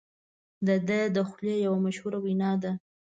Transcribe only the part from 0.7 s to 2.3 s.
ده د خولې یوه مشهوره